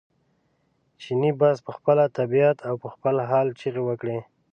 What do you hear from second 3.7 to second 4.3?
وکړې.